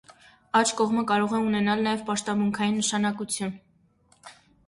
Աջ 0.59 0.69
կողմը 0.79 1.03
կարող 1.11 1.35
է 1.39 1.41
ունենալ 1.49 1.83
նաև 1.89 2.01
պաշտամունքային 2.09 2.81
նշանակություն։ 2.83 3.55